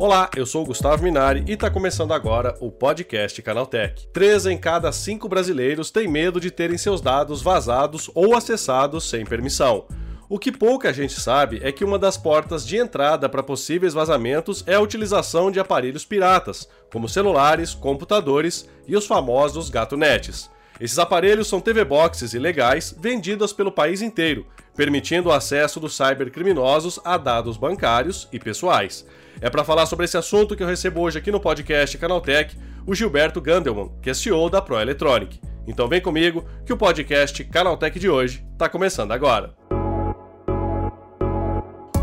Olá, 0.00 0.30
eu 0.36 0.46
sou 0.46 0.62
o 0.62 0.66
Gustavo 0.66 1.02
Minari 1.02 1.42
e 1.44 1.54
está 1.54 1.68
começando 1.68 2.14
agora 2.14 2.54
o 2.60 2.70
podcast 2.70 3.42
Canaltech. 3.42 4.06
Três 4.12 4.46
em 4.46 4.56
cada 4.56 4.92
cinco 4.92 5.28
brasileiros 5.28 5.90
têm 5.90 6.06
medo 6.06 6.40
de 6.40 6.52
terem 6.52 6.78
seus 6.78 7.00
dados 7.00 7.42
vazados 7.42 8.08
ou 8.14 8.36
acessados 8.36 9.10
sem 9.10 9.26
permissão. 9.26 9.88
O 10.28 10.38
que 10.38 10.52
pouca 10.52 10.92
gente 10.92 11.18
sabe 11.18 11.58
é 11.64 11.72
que 11.72 11.82
uma 11.84 11.98
das 11.98 12.16
portas 12.16 12.64
de 12.64 12.76
entrada 12.76 13.28
para 13.28 13.42
possíveis 13.42 13.92
vazamentos 13.92 14.62
é 14.68 14.76
a 14.76 14.80
utilização 14.80 15.50
de 15.50 15.58
aparelhos 15.58 16.04
piratas, 16.04 16.68
como 16.92 17.08
celulares, 17.08 17.74
computadores 17.74 18.68
e 18.86 18.96
os 18.96 19.04
famosos 19.04 19.68
gatonetes. 19.68 20.48
Esses 20.80 21.00
aparelhos 21.00 21.48
são 21.48 21.60
TV 21.60 21.84
boxes 21.84 22.34
ilegais 22.34 22.94
vendidas 22.96 23.52
pelo 23.52 23.72
país 23.72 24.00
inteiro, 24.00 24.46
permitindo 24.78 25.28
o 25.28 25.32
acesso 25.32 25.80
dos 25.80 25.96
cybercriminosos 25.96 27.00
a 27.04 27.16
dados 27.18 27.56
bancários 27.56 28.28
e 28.32 28.38
pessoais. 28.38 29.04
É 29.40 29.50
para 29.50 29.64
falar 29.64 29.86
sobre 29.86 30.04
esse 30.04 30.16
assunto 30.16 30.54
que 30.54 30.62
eu 30.62 30.68
recebo 30.68 31.00
hoje 31.00 31.18
aqui 31.18 31.32
no 31.32 31.40
podcast 31.40 31.98
Canaltech 31.98 32.56
o 32.86 32.94
Gilberto 32.94 33.40
Gandelman, 33.40 33.90
que 34.00 34.08
é 34.08 34.14
CEO 34.14 34.48
da 34.48 34.62
ProElectronic. 34.62 35.40
Então 35.66 35.88
vem 35.88 36.00
comigo 36.00 36.44
que 36.64 36.72
o 36.72 36.76
podcast 36.76 37.42
Canaltech 37.42 37.98
de 37.98 38.08
hoje 38.08 38.46
está 38.52 38.68
começando 38.68 39.10
agora. 39.10 39.52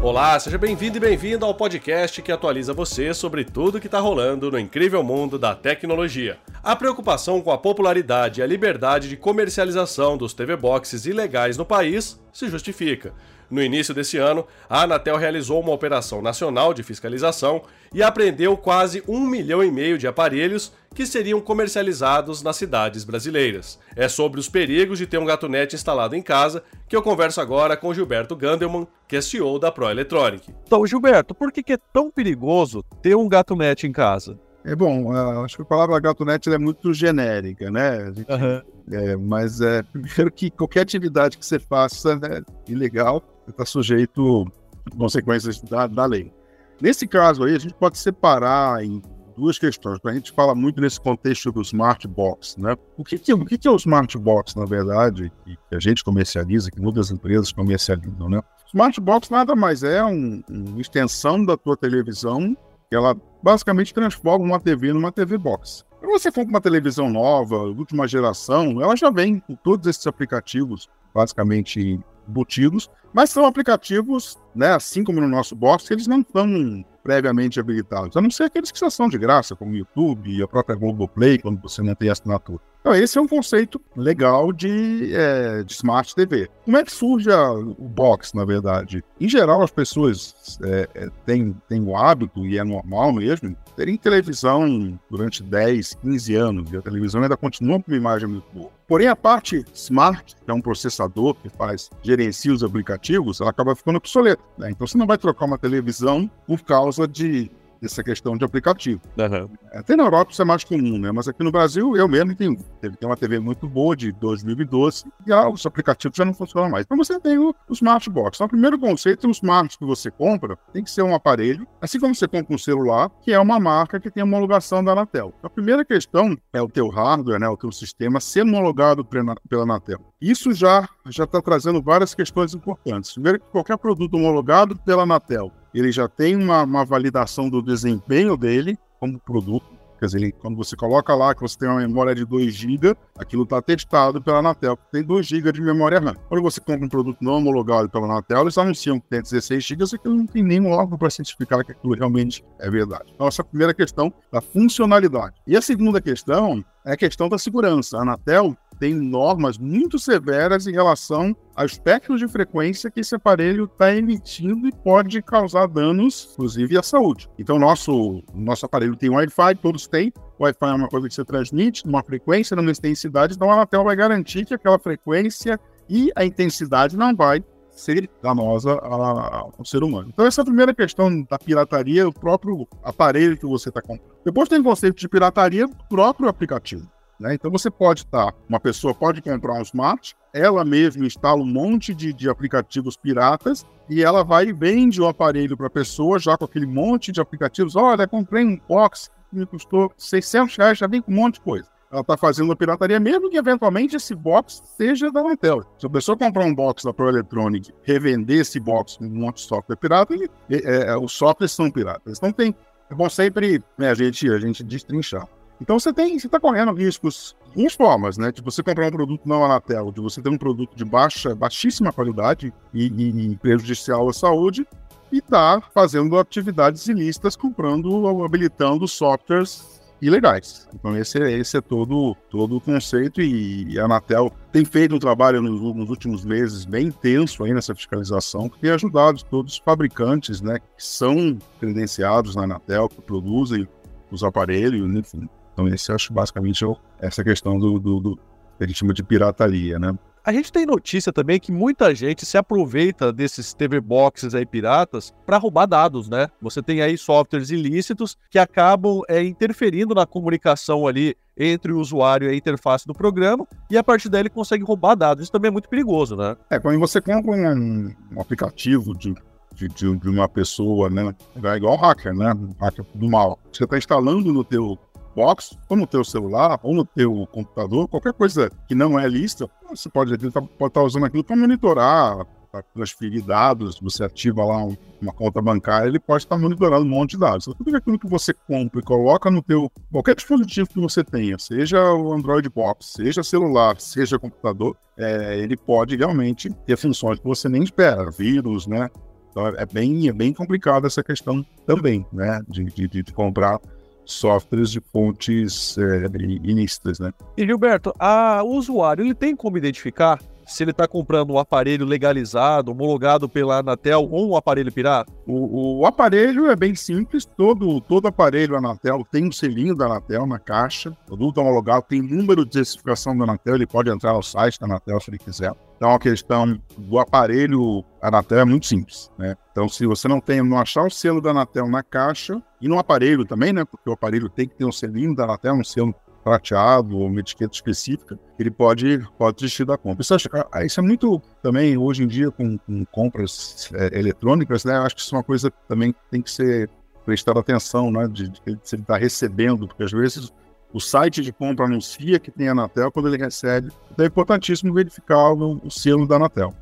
Olá, 0.04 0.38
seja 0.38 0.58
bem-vindo 0.58 0.98
e 0.98 1.00
bem-vinda 1.00 1.46
ao 1.46 1.56
podcast 1.56 2.22
que 2.22 2.32
atualiza 2.32 2.74
você 2.74 3.14
sobre 3.14 3.46
tudo 3.46 3.80
que 3.80 3.88
está 3.88 4.00
rolando 4.00 4.52
no 4.52 4.60
incrível 4.60 5.02
mundo 5.02 5.40
da 5.40 5.56
tecnologia. 5.56 6.38
A 6.66 6.76
preocupação 6.76 7.44
com 7.44 7.52
a 7.52 7.60
popularidade 7.60 8.40
e 8.40 8.44
a 8.44 8.48
liberdade 8.48 9.08
de 9.08 9.16
comercialização 9.16 10.18
dos 10.18 10.34
TV 10.34 10.56
Boxes 10.56 11.06
ilegais 11.06 11.58
no 11.58 11.64
país 11.64 12.20
se 12.34 12.50
justifica. 12.50 13.14
No 13.52 13.62
início 13.62 13.94
desse 13.94 14.18
ano, 14.18 14.48
a 14.68 14.82
Anatel 14.82 15.16
realizou 15.16 15.62
uma 15.62 15.72
operação 15.72 16.24
nacional 16.24 16.74
de 16.74 16.82
fiscalização 16.82 17.62
e 17.94 18.02
apreendeu 18.02 18.58
quase 18.58 19.04
um 19.08 19.20
milhão 19.20 19.64
e 19.64 19.70
meio 19.70 19.96
de 19.96 20.08
aparelhos 20.08 20.74
que 20.96 21.06
seriam 21.06 21.40
comercializados 21.40 22.42
nas 22.42 22.56
cidades 22.56 23.04
brasileiras. 23.04 23.78
É 23.96 24.08
sobre 24.08 24.40
os 24.40 24.50
perigos 24.50 24.98
de 24.98 25.06
ter 25.06 25.20
um 25.20 25.26
gatunete 25.26 25.76
instalado 25.76 26.16
em 26.16 26.22
casa 26.24 26.64
que 26.90 26.96
eu 26.96 27.04
converso 27.04 27.40
agora 27.40 27.78
com 27.78 27.94
Gilberto 27.94 28.36
Gandelman, 28.36 28.88
que 29.08 29.16
é 29.16 29.22
CEO 29.22 29.60
da 29.60 29.72
Proelectronic. 29.72 30.52
Então, 30.66 30.88
Gilberto, 30.88 31.36
por 31.36 31.52
que 31.52 31.74
é 31.74 31.78
tão 31.94 32.10
perigoso 32.10 32.84
ter 33.04 33.16
um 33.16 33.30
gatunete 33.30 33.86
em 33.86 33.92
casa? 33.92 34.44
É 34.66 34.76
bom, 34.76 35.14
acho 35.44 35.58
que 35.58 35.62
a 35.62 35.66
palavra 35.66 36.00
gatunete 36.00 36.52
é 36.52 36.58
muito 36.58 36.92
genérica, 36.92 37.70
né? 37.70 38.12
Gente, 38.12 38.32
uhum. 38.32 38.62
é, 38.92 39.16
mas 39.16 39.62
é 39.62 39.84
primeiro 39.84 40.32
que 40.32 40.50
qualquer 40.50 40.82
atividade 40.82 41.38
que 41.38 41.46
você 41.46 41.60
faça 41.60 42.16
né, 42.16 42.42
ilegal 42.68 43.24
está 43.48 43.64
sujeito 43.64 44.52
a 44.92 44.98
consequências 44.98 45.62
da, 45.62 45.86
da 45.86 46.06
lei. 46.06 46.34
Nesse 46.82 47.08
caso 47.08 47.44
aí, 47.44 47.56
a 47.56 47.60
gente 47.60 47.76
pode 47.76 48.00
separar 48.00 48.84
em 48.84 49.02
duas 49.38 49.60
questões. 49.60 50.00
A 50.04 50.14
gente 50.14 50.32
fala 50.32 50.56
muito 50.56 50.82
nesse 50.82 51.00
contexto 51.00 51.52
do 51.52 51.62
smart 51.62 52.08
box, 52.08 52.60
né? 52.60 52.76
O 52.98 53.04
que, 53.04 53.20
que, 53.20 53.34
o 53.34 53.46
que, 53.46 53.60
que 53.60 53.68
é 53.68 53.72
o 53.72 53.76
smart 53.76 54.18
box, 54.18 54.56
na 54.58 54.66
verdade, 54.66 55.32
que 55.46 55.76
a 55.76 55.80
gente 55.80 56.04
comercializa, 56.04 56.72
que 56.72 56.82
muitas 56.82 57.12
empresas 57.12 57.52
comercializam, 57.52 58.30
né? 58.30 58.42
Smart 58.68 59.00
box 59.00 59.30
nada 59.30 59.56
mais 59.56 59.84
é 59.84 60.04
um, 60.04 60.42
uma 60.50 60.82
extensão 60.82 61.46
da 61.46 61.56
tua 61.56 61.78
televisão 61.78 62.58
ela 62.92 63.16
basicamente 63.42 63.94
transforma 63.94 64.46
uma 64.46 64.60
TV 64.60 64.94
numa 64.94 65.12
TV 65.12 65.38
box. 65.38 65.86
Quando 66.00 66.12
você 66.12 66.32
for 66.32 66.44
com 66.44 66.50
uma 66.50 66.62
televisão 66.62 67.10
nova, 67.10 67.58
última 67.58 68.08
geração, 68.08 68.82
ela 68.82 68.96
já 68.96 69.10
vem 69.10 69.40
com 69.40 69.56
todos 69.56 69.88
esses 69.88 70.06
aplicativos 70.06 70.88
basicamente 71.14 72.00
embutidos, 72.28 72.90
mas 73.14 73.30
são 73.30 73.46
aplicativos, 73.46 74.38
né, 74.54 74.74
assim 74.74 75.04
como 75.04 75.22
no 75.22 75.28
nosso 75.28 75.56
box, 75.56 75.90
eles 75.90 76.08
não 76.08 76.20
estão 76.20 76.84
previamente 77.02 77.60
habilitados, 77.60 78.18
a 78.18 78.22
não 78.22 78.30
ser 78.30 78.44
aqueles 78.44 78.72
que 78.72 78.80
já 78.80 78.90
são 78.90 79.08
de 79.08 79.18
graça, 79.18 79.56
como 79.56 79.72
o 79.72 79.76
YouTube 79.76 80.30
e 80.30 80.44
a 80.44 80.48
própria 80.48 80.76
Globoplay, 80.76 81.38
quando 81.38 81.62
você 81.62 81.82
não 81.82 81.96
tem 81.96 82.10
assinatura. 82.10 82.60
Então, 82.86 82.94
esse 82.94 83.18
é 83.18 83.22
um 83.22 83.28
conceito 83.28 83.82
legal 83.98 84.54
de, 84.54 85.12
é, 85.12 85.64
de 85.64 85.74
Smart 85.74 86.14
TV. 86.14 86.48
Como 86.64 86.78
é 86.78 86.84
que 86.84 86.92
surge 86.92 87.32
a, 87.32 87.52
o 87.52 87.90
box, 87.90 88.36
na 88.36 88.46
verdade? 88.46 89.04
Em 89.20 89.28
geral, 89.28 89.64
as 89.64 89.72
pessoas 89.72 90.60
é, 90.62 90.88
é, 90.94 91.10
têm, 91.26 91.60
têm 91.68 91.82
o 91.82 91.98
hábito, 91.98 92.46
e 92.46 92.60
é 92.60 92.64
normal 92.64 93.12
mesmo, 93.12 93.58
terem 93.76 93.98
televisão 93.98 95.00
durante 95.10 95.42
10, 95.42 95.96
15 95.96 96.36
anos, 96.36 96.72
e 96.72 96.78
a 96.78 96.82
televisão 96.84 97.24
ainda 97.24 97.36
continua 97.36 97.82
com 97.82 97.90
uma 97.90 97.98
imagem 97.98 98.30
muito 98.30 98.46
boa. 98.54 98.70
Porém, 98.88 99.08
a 99.08 99.16
parte 99.16 99.66
smart, 99.74 100.36
que 100.36 100.52
é 100.52 100.54
um 100.54 100.62
processador 100.62 101.34
que 101.34 101.50
faz, 101.50 101.90
gerencia 102.04 102.54
os 102.54 102.64
aplicativos, 102.64 103.42
ela 103.42 103.50
acaba 103.50 103.76
ficando 103.76 103.98
obsoleta. 103.98 104.44
Né? 104.60 104.70
Então, 104.70 104.86
você 104.86 104.96
não 104.96 105.08
vai 105.08 105.18
trocar 105.18 105.46
uma 105.46 105.58
televisão 105.58 106.30
por 106.46 106.62
causa 106.62 107.08
de 107.08 107.50
essa 107.82 108.04
questão 108.04 108.38
de 108.38 108.46
aplicativo. 108.46 109.02
Uhum. 109.18 109.50
Até 109.72 109.96
na 109.96 110.04
Europa 110.04 110.32
isso 110.32 110.42
é 110.42 110.46
mais 110.46 110.64
comum, 110.64 110.98
né? 110.98 111.12
Mas 111.12 111.28
aqui 111.28 111.44
no 111.44 111.52
Brasil, 111.52 111.96
eu 111.96 112.08
mesmo 112.08 112.36
tenho, 112.36 112.58
tenho 112.82 112.96
uma 113.04 113.18
TV 113.18 113.40
muito 113.40 113.68
boa 113.68 113.96
de 113.96 114.12
2012 114.12 115.06
e 115.26 115.32
ah, 115.32 115.50
os 115.50 115.66
aplicativos 115.66 116.18
já 116.18 116.26
não 116.26 116.34
funcionam 116.34 116.70
mais. 116.70 116.86
Então 116.86 116.98
você 116.98 117.20
tem 117.20 117.38
o, 117.38 117.54
o 117.70 117.74
Smart 117.74 118.10
Box. 118.10 118.38
Então, 118.38 118.48
o 118.48 118.50
primeiro 118.50 118.80
conceito, 118.80 119.28
o 119.28 119.32
Smart 119.32 119.78
que 119.78 119.86
você 119.86 120.10
compra 120.12 120.58
tem 120.72 120.84
que 120.84 120.92
ser 120.92 121.04
um 121.04 121.14
aparelho, 121.14 121.68
assim 121.82 122.00
como 122.00 122.16
você 122.16 122.28
compra 122.28 122.54
um 122.54 122.58
celular, 122.58 123.10
que 123.22 123.32
é 123.32 123.40
uma 123.40 123.60
marca 123.60 124.00
que 124.00 124.12
tem 124.12 124.24
homologação 124.24 124.84
da 124.84 124.92
Anatel. 124.92 125.34
Então, 125.38 125.48
a 125.48 125.50
primeira 125.50 125.86
questão 125.86 126.38
é 126.54 126.62
o 126.62 126.70
teu 126.70 126.90
hardware, 126.90 127.40
né? 127.40 127.48
O 127.48 127.58
teu 127.58 127.72
sistema 127.72 128.20
ser 128.20 128.44
homologado 128.44 129.06
pela 129.06 129.64
Anatel. 129.64 130.00
Isso 130.22 130.54
já 130.54 130.88
já 131.08 131.24
está 131.24 131.42
trazendo 131.42 131.82
várias 131.82 132.16
questões 132.16 132.54
importantes. 132.54 133.14
Primeiro, 133.14 133.40
qualquer 133.52 133.78
produto 133.78 134.16
homologado 134.16 134.76
pela 134.78 135.04
Anatel 135.04 135.52
ele 135.80 135.92
já 135.92 136.08
tem 136.08 136.36
uma, 136.36 136.64
uma 136.64 136.86
validação 136.86 137.50
do 137.50 137.62
desempenho 137.62 138.38
dele 138.38 138.78
como 139.00 139.20
produto. 139.20 139.76
Quer 140.00 140.08
dizer, 140.08 140.32
quando 140.34 140.58
você 140.58 140.76
coloca 140.76 141.16
lá 141.16 141.34
que 141.34 141.42
você 141.42 141.58
tem 141.58 141.70
uma 141.70 141.80
memória 141.80 142.14
de 142.14 142.26
2 142.26 142.54
GB, 142.54 142.96
aquilo 143.18 143.44
está 143.44 143.62
testado 143.62 144.22
pela 144.22 144.40
Anatel, 144.40 144.78
tem 144.92 145.02
2 145.02 145.26
GB 145.26 145.54
de 145.54 145.62
memória 145.62 146.00
RAM. 146.00 146.16
Quando 146.28 146.42
você 146.42 146.60
compra 146.60 146.86
um 146.86 146.90
produto 146.90 147.18
não 147.22 147.38
homologado 147.38 147.90
pela 147.90 148.06
Anatel, 148.06 148.42
eles 148.42 148.58
anunciam 148.58 149.00
que 149.00 149.08
tem 149.08 149.22
16 149.22 149.64
GB, 149.64 149.84
e 149.86 149.98
que 149.98 150.10
não 150.10 150.28
tem 150.28 150.44
nenhum 150.44 150.72
órgão 150.72 150.98
para 150.98 151.10
certificar 151.10 151.64
que 151.64 151.72
aquilo 151.72 151.94
realmente 151.94 152.44
é 152.60 152.70
verdade. 152.70 153.12
Então, 153.14 153.28
essa 153.28 153.42
é 153.42 153.44
a 153.44 153.46
primeira 153.46 153.74
questão 153.74 154.14
da 154.32 154.42
funcionalidade. 154.42 155.36
E 155.48 155.56
a 155.56 155.62
segunda 155.62 156.02
questão 156.02 156.64
é 156.86 156.94
a 156.94 156.98
questão 156.98 157.28
da 157.28 157.38
segurança. 157.38 157.98
A 157.98 158.02
Anatel 158.02 158.56
tem 158.80 158.94
normas 158.94 159.58
muito 159.58 159.98
severas 159.98 160.68
em 160.68 160.72
relação 160.72 161.36
ao 161.56 161.66
espectro 161.66 162.18
de 162.18 162.28
frequência 162.28 162.92
que 162.92 163.00
esse 163.00 163.16
aparelho 163.16 163.66
está 163.66 163.96
emitindo 163.96 164.68
e 164.68 164.72
pode 164.72 165.22
causar 165.22 165.68
danos, 165.68 166.30
inclusive 166.34 166.78
à 166.78 166.84
saúde. 166.84 167.30
Então, 167.40 167.58
nosso, 167.58 168.22
nosso 168.34 168.66
aparelho 168.66 168.96
tem 168.96 169.10
Wi-Fi, 169.10 169.56
todos 169.56 169.88
têm. 169.88 170.14
Wi-Fi 170.40 170.68
é 170.68 170.74
uma 170.74 170.90
coisa 170.90 171.08
que 171.08 171.14
você 171.14 171.26
transmite 171.26 171.86
numa 171.86 172.04
frequência, 172.04 172.56
numa 172.56 172.72
intensidade, 172.72 173.34
então 173.36 173.50
a 173.50 173.54
Anatel 173.54 173.84
vai 173.84 173.96
garantir 173.96 174.46
que 174.46 174.54
aquela 174.54 174.78
frequência 174.78 175.60
e 175.90 176.12
a 176.16 176.26
intensidade 176.26 176.98
não 176.98 177.16
vai 177.16 177.44
ser 177.72 178.10
danosa 178.22 178.74
ao 178.74 179.66
ser 179.66 179.84
humano. 179.84 180.10
Então, 180.14 180.26
essa 180.26 180.42
é 180.42 180.44
a 180.44 180.46
primeira 180.46 180.74
questão 180.74 181.24
da 181.24 181.38
pirataria, 181.38 182.08
o 182.08 182.14
próprio 182.14 182.68
aparelho 182.84 183.38
que 183.38 183.46
você 183.46 183.70
está 183.70 183.82
comprando. 183.82 184.15
Depois 184.26 184.50
tem 184.50 184.60
o 184.60 184.64
conceito 184.64 184.98
de 184.98 185.08
pirataria 185.08 185.68
do 185.68 185.76
próprio 185.88 186.28
aplicativo. 186.28 186.90
Né? 187.20 187.36
Então 187.36 187.52
você 187.52 187.70
pode 187.70 188.02
estar, 188.02 188.32
tá, 188.32 188.38
uma 188.50 188.60
pessoa 188.60 188.94
pode 188.94 189.22
comprar 189.22 189.54
um 189.54 189.62
smart, 189.62 190.16
ela 190.34 190.66
mesma 190.66 191.06
instala 191.06 191.42
um 191.42 191.46
monte 191.46 191.94
de, 191.94 192.12
de 192.12 192.28
aplicativos 192.28 192.98
piratas 192.98 193.66
e 193.90 194.04
ela 194.04 194.24
vai 194.24 194.48
e 194.48 194.54
vende 194.54 195.00
o 195.02 195.08
aparelho 195.08 195.56
para 195.56 195.68
a 195.68 195.70
pessoa 195.70 196.20
já 196.20 196.36
com 196.36 196.44
aquele 196.44 196.66
monte 196.66 197.12
de 197.12 197.22
aplicativos. 197.22 197.76
Olha, 197.76 198.08
comprei 198.08 198.44
um 198.44 198.60
box 198.68 199.10
que 199.30 199.38
me 199.38 199.46
custou 199.46 199.94
600 199.96 200.58
reais, 200.58 200.78
já 200.78 200.88
vem 200.88 201.02
com 201.02 201.12
um 201.12 201.16
monte 201.16 201.36
de 201.36 201.42
coisa. 201.42 201.70
Ela 201.92 202.02
está 202.02 202.18
fazendo 202.18 202.52
a 202.52 202.56
pirataria, 202.56 203.00
mesmo 203.00 203.30
que 203.30 203.38
eventualmente 203.38 203.96
esse 203.96 204.14
box 204.14 204.62
seja 204.76 205.12
da 205.12 205.22
Intel. 205.22 205.64
Se 205.78 205.86
a 205.86 205.90
pessoa 205.90 206.18
comprar 206.18 206.44
um 206.44 206.54
box 206.54 206.84
da 206.84 206.92
Pro 206.92 207.08
Electronic, 207.08 207.72
revender 207.84 208.42
esse 208.42 208.60
box 208.60 208.98
com 208.98 209.06
um 209.06 209.10
monte 209.10 209.36
de 209.36 209.44
software 209.44 209.78
pirata, 209.78 210.14
ele, 210.14 210.30
é, 210.50 210.88
é, 210.88 210.98
os 210.98 211.14
softwares 211.14 211.52
são 211.54 211.72
piratas. 211.72 212.18
Então 212.18 212.34
tem, 212.34 212.54
é 212.90 212.96
bom 212.96 213.10
sempre 213.10 213.64
né, 213.78 213.90
a, 213.90 213.94
gente, 213.94 214.30
a 214.30 214.40
gente 214.40 214.64
destrinchar. 214.64 215.28
Então 215.60 215.80
você 215.80 215.94
tem, 215.94 216.20
você 216.20 216.28
está 216.28 216.40
correndo 216.40 216.74
riscos 216.74 217.36
de 217.48 217.62
duas 217.62 217.74
formas, 217.74 218.18
né? 218.18 218.32
De 218.32 218.42
você 218.42 218.62
comprar 218.62 218.88
um 218.88 218.92
produto 218.92 219.22
não 219.26 219.44
Anatel, 219.44 219.92
de 219.92 220.02
você 220.02 220.22
ter 220.22 220.30
um 220.30 220.38
produto 220.38 220.76
de 220.76 220.84
baixa, 220.84 221.34
baixíssima 221.34 221.94
qualidade 221.94 222.54
e, 222.74 222.88
e, 222.88 223.32
e 223.32 223.36
prejudicial 223.38 224.08
à 224.10 224.14
saúde, 224.14 224.68
e 225.12 225.22
tá 225.22 225.62
fazendo 225.74 226.18
atividades 226.20 226.88
ilícitas, 226.88 227.38
comprando, 227.38 228.24
habilitando 228.24 228.88
softwares 228.88 229.75
ilegais. 230.02 230.68
Então 230.74 230.98
esse, 230.98 231.22
é, 231.22 231.32
esse 231.32 231.58
é 231.58 231.62
todo, 231.62 232.16
todo 232.30 232.58
o 232.58 232.62
conceito 232.62 233.22
e 233.22 233.80
a 233.80 233.86
Anatel 233.86 234.32
tem 234.52 234.66
feito 234.66 234.96
um 234.96 235.00
trabalho 235.00 235.42
nos, 235.42 235.62
nos, 235.76 235.90
últimos 235.90 236.24
meses 236.26 236.66
bem 236.66 236.88
intenso 236.88 237.44
aí 237.44 237.54
nessa 237.54 237.74
fiscalização, 237.74 238.50
que 238.50 238.60
tem 238.60 238.72
ajudado 238.72 239.24
todos 239.26 239.54
os 239.54 239.60
fabricantes, 239.60 240.42
né, 240.42 240.60
que 240.60 240.84
são 240.84 241.38
credenciados 241.60 242.36
na 242.36 242.44
Anatel, 242.44 242.90
que 242.90 243.02
produzem 243.02 243.68
os 244.12 244.24
aparelhos, 244.24 244.94
enfim, 244.94 245.28
então, 245.56 245.70
esse 245.70 245.90
acho 245.92 246.12
basicamente 246.12 246.66
essa 247.00 247.24
questão 247.24 247.58
do, 247.58 247.80
do, 247.80 248.00
do 248.02 248.16
que 248.58 248.64
a 248.64 248.68
gente 248.68 248.78
chama 248.78 248.94
de 248.94 249.02
pirataria, 249.02 249.80
né? 249.80 249.98
A 250.26 250.34
gente 250.34 250.52
tem 250.52 250.66
notícia 250.66 251.14
também 251.14 251.40
que 251.40 251.52
muita 251.52 251.94
gente 251.94 252.26
se 252.26 252.36
aproveita 252.36 253.14
desses 253.14 253.54
TV 253.54 253.80
Boxes 253.80 254.34
aí 254.34 254.44
piratas 254.44 255.14
para 255.24 255.38
roubar 255.38 255.68
dados, 255.68 256.10
né? 256.10 256.30
Você 256.42 256.64
tem 256.64 256.82
aí 256.82 256.98
softwares 256.98 257.52
ilícitos 257.52 258.18
que 258.32 258.40
acabam 258.40 259.02
é, 259.08 259.24
interferindo 259.24 259.94
na 259.94 260.08
comunicação 260.08 260.88
ali 260.88 261.16
entre 261.38 261.72
o 261.72 261.80
usuário 261.80 262.28
e 262.28 262.32
a 262.32 262.36
interface 262.36 262.88
do 262.88 262.94
programa 262.94 263.46
e 263.70 263.78
a 263.78 263.84
partir 263.84 264.10
daí 264.10 264.24
ele 264.24 264.30
consegue 264.32 264.64
roubar 264.64 264.96
dados. 264.96 265.22
Isso 265.22 265.32
também 265.32 265.50
é 265.50 265.52
muito 265.52 265.70
perigoso, 265.70 266.16
né? 266.16 266.36
É, 266.50 266.58
quando 266.58 266.80
você 266.80 267.00
compra 267.00 267.32
um, 267.32 267.94
um 268.12 268.20
aplicativo 268.20 268.98
de, 268.98 269.14
de, 269.54 269.68
de, 269.68 270.10
uma 270.10 270.28
pessoa, 270.28 270.90
né? 270.90 271.14
É 271.36 271.56
igual 271.56 271.78
hacker, 271.78 272.16
né? 272.16 272.34
Hacker 272.60 272.84
do 272.96 273.08
mal. 273.08 273.38
Você 273.54 273.64
está 273.64 273.78
instalando 273.78 274.34
no 274.34 274.44
teu 274.44 274.76
box, 275.16 275.58
ou 275.70 275.78
no 275.78 275.88
teu 275.88 276.04
celular, 276.04 276.60
ou 276.62 276.74
no 276.74 276.86
teu 276.86 277.28
computador, 277.32 277.88
qualquer 277.88 278.14
coisa 278.14 278.52
que 278.68 278.76
não 278.76 279.00
é 279.00 279.08
lista, 279.08 279.50
você 279.70 279.90
pode 279.90 280.18
tá, 280.18 280.40
estar 280.40 280.70
tá 280.70 280.82
usando 280.84 281.06
aquilo 281.06 281.24
para 281.24 281.36
monitorar, 281.36 282.26
para 282.52 282.64
transferir 282.74 283.24
dados, 283.24 283.80
você 283.82 284.04
ativa 284.04 284.44
lá 284.46 284.64
um, 284.64 284.78
uma 285.02 285.12
conta 285.12 285.42
bancária, 285.42 285.88
ele 285.88 286.00
pode 286.00 286.24
estar 286.24 286.38
monitorando 286.38 286.86
um 286.86 286.90
monte 286.90 287.12
de 287.12 287.20
dados. 287.20 287.48
Então, 287.48 287.66
tudo 287.66 287.76
aquilo 287.76 288.00
que 288.00 288.08
você 288.08 288.34
compra 288.34 288.80
e 288.80 288.84
coloca 288.84 289.30
no 289.30 289.42
teu 289.42 289.70
qualquer 289.92 290.16
dispositivo 290.16 290.70
que 290.70 290.80
você 290.80 291.04
tenha, 291.04 291.38
seja 291.38 291.94
o 291.94 292.14
Android 292.14 292.50
Box, 292.50 292.94
seja 292.94 293.24
celular, 293.24 293.80
seja 293.80 294.18
computador, 294.18 294.78
é, 294.98 295.38
ele 295.38 295.58
pode 295.58 295.98
realmente 295.98 296.50
ter 296.66 296.78
funções 296.78 297.20
que 297.20 297.26
você 297.26 297.50
nem 297.50 297.64
espera, 297.64 298.10
vírus, 298.10 298.68
né? 298.68 298.90
Então 299.30 299.48
é 299.48 299.66
bem, 299.66 300.08
é 300.08 300.14
bem 300.14 300.32
complicado 300.32 300.88
essa 300.88 301.04
questão 301.04 301.46
também, 301.66 302.06
né? 302.14 302.42
De, 302.48 302.64
de, 302.64 302.88
de 302.88 303.14
comprar 303.14 303.60
softwares 304.06 304.70
de 304.70 304.80
fontes 304.80 305.78
é, 305.78 306.06
ilícitas, 306.44 307.00
né? 307.00 307.12
E 307.38 307.46
Gilberto, 307.46 307.94
a, 308.00 308.42
o 308.44 308.56
usuário 308.56 309.04
ele 309.04 309.14
tem 309.14 309.36
como 309.36 309.58
identificar 309.58 310.20
se 310.46 310.64
ele 310.64 310.72
está 310.72 310.88
comprando 310.88 311.32
um 311.32 311.40
aparelho 311.40 311.86
legalizado, 311.86 312.72
homologado 312.72 313.28
pela 313.28 313.60
Anatel 313.60 314.08
ou 314.10 314.32
um 314.32 314.36
aparelho 314.36 314.72
pirata? 314.72 315.12
O, 315.26 315.80
o, 315.80 315.86
aparelho 315.86 316.50
é 316.50 316.56
bem 316.56 316.76
simples, 316.76 317.26
todo, 317.26 317.82
todo 317.82 318.08
aparelho 318.08 318.56
Anatel 318.56 319.06
tem 319.12 319.28
um 319.28 319.32
selinho 319.32 319.76
da 319.76 319.86
Anatel 319.86 320.26
na 320.26 320.40
caixa, 320.40 320.96
produto 321.06 321.40
homologado, 321.40 321.86
tem 321.88 322.02
número 322.02 322.46
de 322.46 322.54
certificação 322.54 323.18
da 323.18 323.24
Anatel, 323.24 323.56
ele 323.56 323.68
pode 323.68 323.90
entrar 323.90 324.14
no 324.14 324.24
site 324.24 324.60
da 324.60 324.66
Anatel 324.66 325.00
se 325.00 325.10
ele 325.10 325.18
quiser. 325.18 325.54
Então 325.78 325.94
a 325.94 326.00
questão 326.00 326.58
do 326.78 327.00
aparelho 327.00 327.84
Anatel 328.02 328.40
é 328.40 328.46
muito 328.46 328.66
simples, 328.66 329.12
né? 329.18 329.36
Então 329.52 329.68
se 329.68 329.86
você 329.86 330.08
não 330.08 330.22
tem, 330.22 330.42
não 330.42 330.58
achar 330.58 330.86
o 330.86 330.90
selo 330.90 331.22
da 331.22 331.32
Anatel 331.32 331.68
na 331.68 331.84
caixa, 331.84 332.42
e 332.62 332.68
no 332.68 332.80
aparelho 332.80 333.26
também, 333.26 333.54
né? 333.54 333.64
Porque 333.64 333.90
o 333.90 333.94
aparelho 333.94 334.30
tem 334.30 334.48
que 334.48 334.56
ter 334.56 334.66
um 334.66 334.72
selinho 334.72 335.16
da 335.16 335.26
Anatel, 335.26 335.54
um 335.54 335.64
selo 335.64 335.94
prateado 336.26 336.98
ou 336.98 337.06
uma 337.06 337.20
etiqueta 337.20 337.54
específica, 337.54 338.18
ele 338.40 338.50
pode, 338.50 339.08
pode 339.16 339.38
desistir 339.38 339.64
da 339.64 339.78
compra. 339.78 340.02
Isso, 340.02 340.16
ah, 340.52 340.66
isso 340.66 340.80
é 340.80 340.84
muito 340.84 341.22
também, 341.44 341.78
hoje 341.78 342.04
em 342.04 342.08
dia, 342.08 342.32
com, 342.32 342.58
com 342.58 342.84
compras 342.86 343.70
é, 343.76 344.00
eletrônicas, 344.00 344.66
né? 344.66 344.74
Acho 344.74 344.96
que 344.96 345.02
isso 345.02 345.14
é 345.14 345.18
uma 345.20 345.24
coisa 345.24 345.52
que 345.52 345.58
também 345.68 345.94
tem 346.10 346.24
que 346.24 346.32
ser 346.32 346.68
prestada 347.06 347.40
atenção, 347.40 347.92
né? 347.92 348.08
De, 348.08 348.28
de, 348.28 348.42
de 348.44 348.60
se 348.64 348.76
ele 348.76 348.82
está 348.82 348.98
recebendo, 348.98 349.68
porque 349.68 349.84
às 349.84 349.92
vezes 349.92 350.34
o 350.74 350.80
site 350.80 351.22
de 351.22 351.32
compra 351.32 351.66
anuncia 351.66 352.20
que 352.20 352.32
tem 352.32 352.50
a 352.50 352.54
Anatel 352.54 352.92
quando 352.92 353.08
ele 353.08 353.24
recebe. 353.24 353.72
Então 353.92 354.04
é 354.04 354.08
importantíssimo 354.08 354.74
verificar 354.74 355.32
o, 355.32 355.62
o 355.64 355.70
selo 355.70 356.08
da 356.08 356.16
Anatel. 356.16 356.56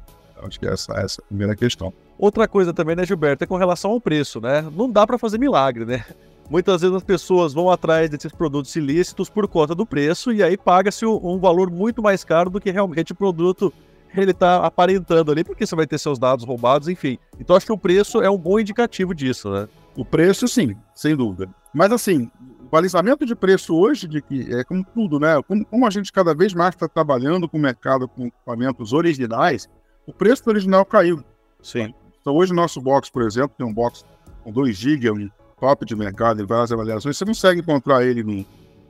Acho 0.46 0.60
que 0.60 0.68
essa, 0.68 0.92
essa 1.00 1.22
é 1.22 1.24
a 1.24 1.28
primeira 1.28 1.56
questão. 1.56 1.94
Outra 2.20 2.50
coisa 2.50 2.74
também, 2.74 2.98
né, 2.98 3.06
Gilberto, 3.06 3.46
é 3.46 3.48
com 3.48 3.56
relação 3.56 3.92
ao 3.92 4.02
preço, 4.02 4.42
né? 4.42 4.62
Não 4.76 4.92
dá 4.92 5.08
para 5.08 5.18
fazer 5.18 5.38
milagre, 5.38 5.86
né? 5.86 6.04
Muitas 6.50 6.82
vezes 6.82 6.96
as 6.96 7.04
pessoas 7.04 7.54
vão 7.54 7.70
atrás 7.70 8.10
desses 8.10 8.32
produtos 8.32 8.76
ilícitos 8.76 9.30
por 9.30 9.48
conta 9.48 9.74
do 9.74 9.86
preço 9.86 10.32
e 10.32 10.44
aí 10.44 10.58
paga-se 10.58 11.06
um 11.06 11.40
valor 11.40 11.72
muito 11.72 12.02
mais 12.02 12.24
caro 12.24 12.50
do 12.50 12.60
que 12.60 12.70
realmente 12.70 13.12
o 13.12 13.16
produto 13.16 13.74
ele 14.16 14.32
está 14.32 14.66
aparentando 14.66 15.32
ali, 15.32 15.44
porque 15.44 15.66
você 15.66 15.76
vai 15.76 15.88
ter 15.88 15.98
seus 15.98 16.20
dados 16.20 16.46
roubados, 16.46 16.88
enfim. 16.88 17.18
Então 17.40 17.56
acho 17.56 17.66
que 17.66 17.72
o 17.72 17.78
preço 17.78 18.22
é 18.22 18.30
um 18.30 18.38
bom 18.38 18.60
indicativo 18.60 19.14
disso, 19.14 19.50
né? 19.50 19.68
O 19.96 20.06
preço, 20.06 20.48
sim, 20.48 20.76
sem 20.94 21.16
dúvida. 21.16 21.50
Mas 21.74 21.92
assim, 21.92 22.30
o 22.60 22.70
balizamento 22.70 23.26
de 23.26 23.36
preço 23.36 23.76
hoje, 23.76 24.08
de 24.08 24.22
que 24.22 24.54
é 24.54 24.64
como 24.64 24.86
tudo, 24.94 25.20
né? 25.20 25.42
Como, 25.48 25.66
como 25.66 25.88
a 25.88 25.90
gente 25.90 26.12
cada 26.12 26.36
vez 26.36 26.54
mais 26.54 26.76
está 26.76 26.88
trabalhando 26.88 27.50
com 27.50 27.58
o 27.58 27.62
mercado 27.62 28.08
com 28.08 28.28
equipamentos 28.28 28.94
originais, 28.94 29.68
o 30.06 30.14
preço 30.14 30.44
do 30.44 30.52
original 30.52 30.86
caiu. 30.86 31.24
Sim. 31.62 31.94
Então 32.22 32.36
hoje 32.36 32.52
o 32.52 32.56
nosso 32.56 32.80
box, 32.82 33.10
por 33.10 33.24
exemplo, 33.24 33.56
tem 33.58 33.66
um 33.66 33.74
box 33.74 34.06
com 34.44 34.52
2 34.52 34.76
GB, 34.76 35.32
top 35.64 35.86
de 35.86 35.96
mercado 35.96 36.44
em 36.44 36.46
várias 36.46 36.74
avaliações, 36.74 37.18
você 37.18 37.24
consegue 37.24 37.62
encontrar 37.62 38.04
ele 38.04 38.22
no, 38.22 38.46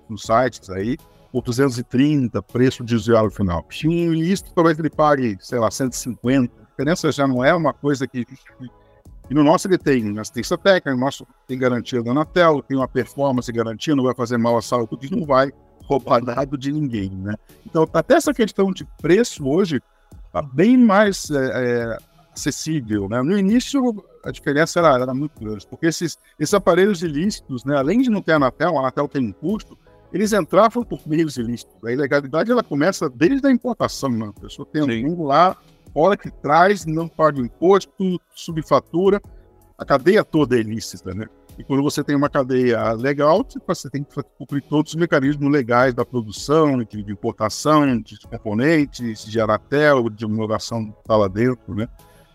nos 0.10 0.24
sites 0.24 0.72
aí 0.72 0.98
por 1.32 1.44
230, 1.44 2.42
preço 2.42 2.84
de 2.84 2.96
usuário 2.96 3.30
final. 3.30 3.64
Se 3.70 3.88
um 3.88 3.92
ilícito, 3.92 4.52
talvez 4.56 4.80
ele 4.80 4.90
pague, 4.90 5.38
sei 5.40 5.60
lá, 5.60 5.70
150. 5.70 6.52
A 6.52 6.66
diferença 6.66 7.12
já 7.12 7.28
não 7.28 7.46
é 7.46 7.54
uma 7.54 7.74
coisa 7.74 8.08
que. 8.08 8.26
E 9.30 9.34
no 9.36 9.44
nosso 9.44 9.68
ele 9.68 9.78
tem 9.78 10.18
assistência 10.18 10.58
técnica, 10.58 10.96
no 10.96 11.00
nosso 11.00 11.28
tem 11.48 11.60
garantia 11.60 12.02
da 12.02 12.10
Anatel, 12.10 12.64
tem 12.64 12.76
uma 12.76 12.88
performance 12.88 13.52
garantia, 13.52 13.96
não 13.96 14.04
vai 14.06 14.16
fazer 14.16 14.38
mal 14.38 14.58
à 14.58 14.62
saúde, 14.62 15.12
não 15.12 15.28
vai 15.28 15.52
roubar 15.86 16.22
nada 16.26 16.58
de 16.58 16.72
ninguém, 16.72 17.12
né? 17.12 17.36
Então, 17.68 17.88
até 17.94 18.16
essa 18.16 18.34
questão 18.34 18.72
de 18.72 18.84
preço 19.00 19.48
hoje 19.48 19.80
está 20.26 20.42
bem 20.42 20.76
mais 20.76 21.30
é, 21.30 21.38
é, 21.38 21.98
acessível, 22.34 23.08
né? 23.08 23.22
No 23.22 23.38
início, 23.38 24.04
a 24.24 24.32
diferença 24.32 24.80
era, 24.80 24.98
era 25.00 25.14
muito 25.14 25.40
grande, 25.40 25.68
porque 25.68 25.88
esses, 25.88 26.18
esses 26.40 26.54
aparelhos 26.54 27.04
ilícitos, 27.04 27.66
né, 27.66 27.78
além 27.78 28.02
de 28.02 28.10
não 28.10 28.22
ter 28.22 28.34
Anatel, 28.34 28.78
a 28.78 28.80
Anatel 28.80 29.08
tem 29.08 29.28
um 29.28 29.32
custo, 29.32 29.78
eles 30.14 30.32
entravam 30.32 30.84
por 30.84 31.00
meios 31.08 31.38
ilícitos. 31.38 31.76
A 31.84 31.92
ilegalidade 31.92 32.52
ela 32.52 32.64
começa 32.64 33.10
desde 33.10 33.48
a 33.48 33.52
importação, 33.52 34.12
né? 34.12 34.32
A 34.36 34.42
pessoa 34.42 34.66
tem 34.72 34.84
um 35.06 35.24
lá, 35.24 35.58
hora 35.94 36.16
que 36.16 36.30
traz, 36.30 36.86
não 36.86 37.08
paga 37.08 37.42
imposto, 37.42 38.22
subfatura, 38.34 39.20
a 39.76 39.84
cadeia 39.84 40.24
toda 40.24 40.56
é 40.56 40.60
ilícita, 40.60 41.16
né? 41.16 41.26
E 41.58 41.64
quando 41.64 41.84
você 41.84 42.04
tem 42.04 42.16
uma 42.16 42.30
cadeia 42.30 42.94
legal, 42.94 43.46
você 43.68 43.90
tem 43.90 44.04
que 44.04 44.24
cumprir 44.38 44.62
todos 44.64 44.94
os 44.94 45.00
mecanismos 45.00 45.52
legais 45.52 45.94
da 45.94 46.06
produção, 46.06 46.84
de 46.84 47.12
importação, 47.12 48.00
de 48.00 48.20
componentes, 48.20 49.26
de 49.26 49.40
Anatel, 49.40 50.10
de 50.10 50.26
homologação 50.26 50.94
está 51.00 51.16
lá 51.16 51.28
dentro, 51.28 51.76
né? 51.76 51.88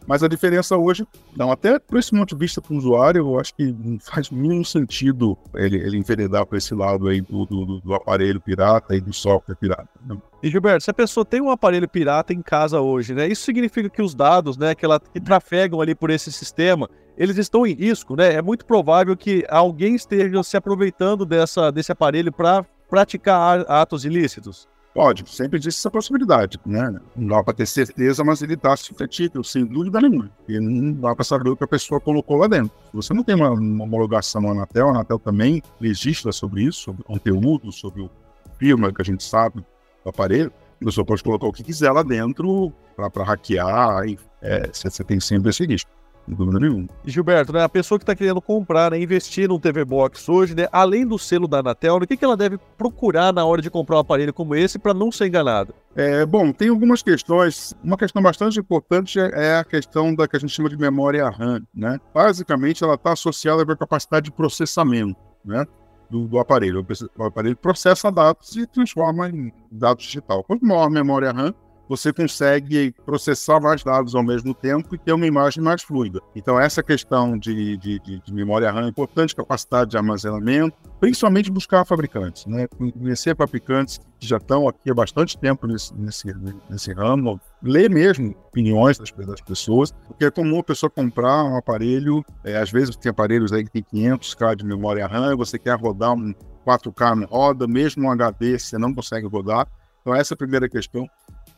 Mas 0.08 0.22
a 0.22 0.28
diferença 0.28 0.75
hoje, 0.75 1.06
não, 1.37 1.52
até 1.52 1.78
por 1.78 1.99
esse 1.99 2.10
ponto 2.10 2.34
de 2.34 2.40
vista 2.40 2.62
para 2.62 2.72
o 2.72 2.78
usuário, 2.78 3.19
eu 3.19 3.38
acho 3.38 3.55
que 3.55 3.70
não 3.78 3.99
faz 4.00 4.31
mínimo 4.31 4.64
sentido 4.64 5.37
ele, 5.55 5.76
ele 5.76 5.99
enveredar 5.99 6.46
para 6.46 6.56
esse 6.56 6.75
lado 6.75 7.08
aí 7.08 7.20
do, 7.20 7.44
do, 7.44 7.81
do, 7.81 7.94
aparelho 7.94 8.40
pirata 8.40 8.96
e 8.96 9.02
do 9.02 9.12
software 9.12 9.55
pirata. 9.55 9.87
Né? 10.06 10.16
E 10.43 10.49
Gilberto, 10.49 10.82
se 10.82 10.90
a 10.90 10.94
pessoa 10.94 11.26
tem 11.26 11.43
um 11.43 11.50
aparelho 11.50 11.87
pirata 11.87 12.32
em 12.32 12.40
casa 12.40 12.81
hoje, 12.81 13.12
né? 13.12 13.28
Isso 13.28 13.43
significa 13.43 13.90
que 13.90 14.00
os 14.00 14.14
dados, 14.14 14.56
né, 14.56 14.75
que, 14.75 14.82
ela, 14.82 14.99
que 14.99 15.20
trafegam 15.20 15.78
ali 15.78 15.94
por 15.94 16.08
esse 16.08 16.32
sistema, 16.32 16.88
eles 17.14 17.37
estão 17.37 17.66
em 17.66 17.75
risco, 17.75 18.16
né? 18.16 18.32
É 18.32 18.40
muito 18.40 18.64
provável 18.64 19.14
que 19.14 19.44
alguém 19.50 19.94
esteja 19.94 20.43
se 20.43 20.56
aproveitando 20.56 21.27
dessa, 21.27 21.70
desse 21.70 21.93
aparelho 21.93 22.32
para 22.32 22.65
praticar 22.88 23.70
atos 23.70 24.06
ilícitos. 24.06 24.67
Pode, 24.98 25.22
sempre 25.31 25.60
existe 25.60 25.78
essa 25.78 25.93
possibilidade, 25.93 26.58
né? 26.67 26.98
Não 27.14 27.28
dá 27.28 27.44
para 27.44 27.55
ter 27.55 27.67
certeza, 27.67 28.24
mas 28.24 28.43
ele 28.43 28.55
está 28.55 28.76
suscetível, 28.76 29.44
sem 29.44 29.64
dúvida 29.64 30.00
nenhuma. 30.00 30.28
E 30.48 30.58
não 30.58 30.93
dá 30.93 31.14
para 31.14 31.24
saber 31.24 31.50
o 31.50 31.56
que 31.56 31.62
a 31.62 31.69
pessoa 31.69 32.00
colocou 32.00 32.36
lá 32.36 32.48
dentro. 32.48 32.72
Se 32.86 32.96
você 32.96 33.14
não 33.14 33.22
tem 33.22 33.36
uma, 33.36 33.48
uma 33.52 33.84
homologação 33.84 34.43
na 34.43 34.50
Anatel, 34.50 34.88
a 34.88 34.90
Anatel 34.90 35.20
também 35.20 35.62
legisla 35.81 36.32
sobre 36.32 36.64
isso, 36.64 36.81
sobre 36.81 37.05
conteúdo, 37.05 37.70
sobre 37.70 38.02
o 38.02 38.10
firma 38.58 38.93
que 38.93 39.00
a 39.00 39.05
gente 39.05 39.22
sabe 39.22 39.64
do 40.02 40.10
aparelho. 40.10 40.52
A 40.82 40.84
pessoa 40.84 41.05
pode 41.05 41.22
colocar 41.22 41.46
o 41.46 41.52
que 41.52 41.62
quiser 41.62 41.93
lá 41.93 42.02
dentro 42.02 42.72
para 42.96 43.22
hackear, 43.22 44.05
e 44.05 44.19
é, 44.43 44.69
você 44.72 45.05
tem 45.05 45.20
sempre 45.20 45.50
esse 45.50 45.64
risco 45.64 45.88
dúvida 46.35 46.61
nenhuma. 46.61 46.89
Gilberto, 47.05 47.53
né, 47.53 47.63
a 47.63 47.69
pessoa 47.69 47.99
que 47.99 48.03
está 48.03 48.15
querendo 48.15 48.41
comprar, 48.41 48.91
né, 48.91 49.01
investir 49.01 49.49
num 49.49 49.58
TV 49.58 49.85
Box 49.85 50.29
hoje, 50.29 50.55
né, 50.55 50.67
além 50.73 51.06
do 51.06 51.19
selo 51.19 51.49
da 51.49 51.58
Anatel, 51.58 51.97
o 51.97 52.06
que, 52.06 52.17
que 52.17 52.25
ela 52.25 52.37
deve 52.37 52.58
procurar 52.77 53.32
na 53.32 53.44
hora 53.44 53.63
de 53.63 53.70
comprar 53.70 53.97
um 53.97 54.01
aparelho 54.01 54.32
como 54.32 54.55
esse 54.55 54.79
para 54.79 54.94
não 54.94 55.11
ser 55.11 55.27
enganada? 55.27 55.75
É, 55.94 56.25
bom, 56.25 56.53
tem 56.53 56.69
algumas 56.69 57.03
questões. 57.03 57.75
Uma 57.82 57.97
questão 57.97 58.23
bastante 58.23 58.61
importante 58.61 59.19
é 59.19 59.58
a 59.58 59.65
questão 59.65 60.15
da 60.15 60.29
que 60.29 60.37
a 60.37 60.39
gente 60.39 60.53
chama 60.53 60.69
de 60.69 60.77
memória 60.77 61.29
RAM. 61.29 61.63
Né? 61.75 61.99
Basicamente, 62.15 62.85
ela 62.85 62.94
está 62.94 63.13
associada 63.13 63.63
à 63.63 63.77
capacidade 63.77 64.27
de 64.27 64.32
processamento 64.32 65.19
né, 65.44 65.67
do, 66.08 66.29
do, 66.29 66.39
aparelho. 66.39 66.87
O 67.17 67.25
aparelho 67.25 67.56
processa 67.56 68.13
dados 68.13 68.55
e 68.56 68.67
transforma 68.67 69.29
em 69.29 69.53
dados 69.73 70.05
digital. 70.05 70.44
Quanto 70.44 70.65
maior 70.65 70.85
a 70.85 70.91
memória 70.91 71.32
RAM, 71.32 71.53
você 71.89 72.13
consegue 72.13 72.95
processar 73.05 73.61
mais 73.61 73.83
dados 73.83 74.15
ao 74.15 74.23
mesmo 74.23 74.53
tempo 74.53 74.95
e 74.95 74.99
ter 74.99 75.13
uma 75.13 75.27
imagem 75.27 75.63
mais 75.63 75.83
fluida. 75.83 76.21
Então, 76.37 76.61
essa 76.61 76.83
questão 76.83 77.39
de, 77.39 77.77
de, 77.79 77.99
de, 78.01 78.35
memória 78.35 78.71
RAM 78.71 78.87
é 78.87 78.89
importante, 78.89 79.35
capacidade 79.35 79.91
de 79.91 79.97
armazenamento, 79.97 80.77
principalmente 81.01 81.51
buscar 81.51 81.85
fabricantes, 81.85 82.47
né? 82.47 82.67
Conhecer 82.69 83.35
fabricantes 83.37 83.99
que 84.19 84.27
já 84.27 84.37
estão 84.37 84.69
aqui 84.69 84.91
há 84.91 84.95
bastante 84.95 85.39
tempo 85.39 85.67
nesse, 85.67 85.95
nesse, 85.95 86.35
nesse 86.69 86.93
ramo, 86.93 87.41
ler 87.63 87.89
mesmo 87.89 88.35
opiniões 88.49 88.99
das, 88.99 89.11
das 89.11 89.41
pessoas, 89.41 89.93
porque 90.07 90.25
é 90.25 90.31
comum 90.31 90.59
a 90.59 90.65
pessoa 90.65 90.91
comprar 90.91 91.45
um 91.45 91.57
aparelho, 91.57 92.25
é, 92.45 92.57
às 92.57 92.71
vezes 92.71 92.97
tem 92.97 93.11
aparelhos 93.11 93.53
aí 93.53 93.65
que 93.65 93.71
tem 93.71 93.83
500K 93.83 94.57
de 94.57 94.65
memória 94.65 95.07
RAM, 95.07 95.37
você 95.37 95.59
quer 95.59 95.79
rodar 95.79 96.13
um 96.13 96.35
4K, 96.67 97.27
roda, 97.29 97.67
mesmo 97.67 98.05
um 98.05 98.11
HD 98.11 98.59
você 98.59 98.77
não 98.77 98.93
consegue 98.95 99.27
rodar. 99.27 99.67
Então, 100.01 100.15
essa 100.15 100.35
é 100.35 100.35
a 100.35 100.39
primeira 100.39 100.69
questão 100.69 101.09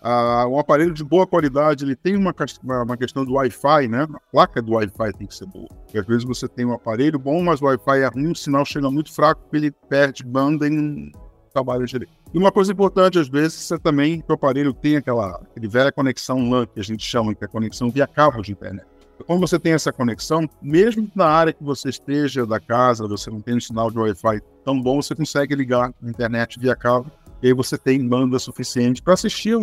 Ah, 0.03 0.47
um 0.49 0.59
aparelho 0.59 0.95
de 0.95 1.05
boa 1.05 1.27
qualidade, 1.27 1.85
ele 1.85 1.95
tem 1.95 2.17
uma, 2.17 2.35
uma 2.63 2.97
questão 2.97 3.25
do 3.25 3.35
Wi-Fi, 3.35 3.87
né? 3.87 4.09
A 4.11 4.21
placa 4.33 4.63
do 4.63 4.73
Wi-Fi 4.73 5.13
tem 5.13 5.27
que 5.27 5.35
ser 5.35 5.47
boa. 5.47 5.69
Porque 5.69 5.99
às 5.99 6.07
vezes 6.07 6.25
você 6.25 6.49
tem 6.49 6.65
um 6.65 6.73
aparelho 6.73 7.19
bom, 7.19 7.43
mas 7.43 7.61
o 7.61 7.67
Wi-Fi 7.67 8.01
é 8.01 8.07
ruim, 8.07 8.33
o 8.33 8.37
sinal 8.37 8.65
chega 8.65 8.91
muito 8.91 9.13
fraco, 9.13 9.43
ele 9.53 9.71
perde 9.71 10.25
banda 10.25 10.67
e 10.67 10.71
não 10.71 11.13
trabalha 11.53 11.85
direito. 11.85 12.13
E 12.33 12.39
uma 12.39 12.51
coisa 12.51 12.73
importante, 12.73 13.19
às 13.19 13.29
vezes, 13.29 13.71
é 13.71 13.77
também 13.77 14.21
que 14.21 14.31
o 14.31 14.35
aparelho 14.35 14.73
tem 14.73 14.97
aquela, 14.97 15.37
aquele 15.51 15.69
velha 15.69 15.93
conexão 15.93 16.49
LAN, 16.49 16.65
que 16.67 16.81
a 16.81 16.85
gente 16.85 17.05
chama, 17.05 17.35
que 17.35 17.45
é 17.45 17.47
a 17.47 17.51
conexão 17.51 17.91
via 17.91 18.07
cabo 18.07 18.41
de 18.41 18.53
internet. 18.53 18.87
Então, 19.15 19.27
quando 19.27 19.41
você 19.41 19.59
tem 19.59 19.73
essa 19.75 19.93
conexão, 19.93 20.49
mesmo 20.63 21.11
na 21.15 21.27
área 21.27 21.53
que 21.53 21.63
você 21.63 21.91
esteja 21.91 22.47
da 22.47 22.59
casa, 22.59 23.07
você 23.07 23.31
não 23.31 23.41
tem 23.41 23.57
um 23.57 23.61
sinal 23.61 23.91
de 23.91 23.99
Wi-Fi 23.99 24.41
tão 24.65 24.81
bom, 24.81 25.03
você 25.03 25.15
consegue 25.15 25.55
ligar 25.55 25.91
a 25.91 26.09
internet 26.09 26.59
via 26.59 26.75
cabo 26.75 27.11
e 27.43 27.49
aí 27.49 27.55
você 27.55 27.79
tem 27.79 28.07
banda 28.07 28.39
suficiente 28.39 29.03
para 29.03 29.15
assistir, 29.15 29.57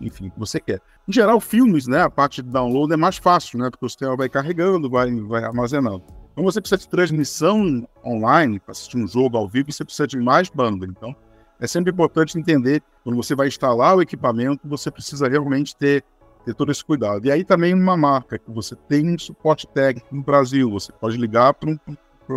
enfim, 0.00 0.28
o 0.28 0.30
que 0.30 0.38
você 0.38 0.60
quer. 0.60 0.80
Em 1.08 1.12
geral, 1.12 1.40
filmes, 1.40 1.86
né, 1.86 2.02
a 2.02 2.10
parte 2.10 2.42
de 2.42 2.48
download 2.48 2.92
é 2.92 2.96
mais 2.96 3.16
fácil, 3.16 3.58
né, 3.58 3.70
porque 3.70 3.84
o 3.84 3.88
sistema 3.88 4.16
vai 4.16 4.28
carregando, 4.28 4.88
vai, 4.90 5.10
vai 5.14 5.44
armazenando. 5.44 6.02
Então 6.32 6.44
você 6.44 6.60
precisa 6.60 6.80
de 6.80 6.88
transmissão 6.88 7.86
online 8.04 8.58
para 8.58 8.72
assistir 8.72 8.96
um 8.96 9.06
jogo 9.06 9.36
ao 9.36 9.48
vivo, 9.48 9.70
você 9.70 9.84
precisa 9.84 10.06
de 10.06 10.18
mais 10.18 10.48
banda. 10.48 10.86
Então 10.86 11.14
é 11.60 11.66
sempre 11.66 11.92
importante 11.92 12.38
entender 12.38 12.82
quando 13.04 13.16
você 13.16 13.34
vai 13.34 13.48
instalar 13.48 13.96
o 13.96 14.02
equipamento, 14.02 14.66
você 14.66 14.90
precisa 14.90 15.28
realmente 15.28 15.76
ter 15.76 16.04
ter 16.44 16.54
todo 16.54 16.72
esse 16.72 16.84
cuidado. 16.84 17.24
E 17.26 17.30
aí 17.30 17.44
também 17.44 17.74
uma 17.74 17.96
marca 17.96 18.38
que 18.38 18.50
você 18.50 18.74
tem 18.74 19.14
um 19.14 19.18
suporte 19.18 19.66
técnico 19.68 20.14
no 20.14 20.22
Brasil, 20.22 20.70
você 20.70 20.92
pode 20.92 21.16
ligar 21.16 21.54
para 21.54 21.78